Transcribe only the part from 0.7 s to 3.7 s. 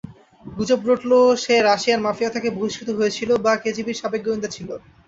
রটলো সে Russian mafia থেকে বহিষ্কৃত হয়েছিল বা